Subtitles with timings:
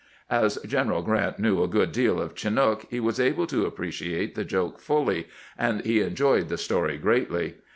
[0.31, 4.43] As General Grraut knew a good deal of Chinook, he was able to appreciate the
[4.43, 7.57] joke fully, and he enjoyed the story greatly.